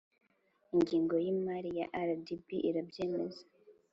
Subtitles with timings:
[0.75, 3.43] ingingo y imari ya rdb irabyemeza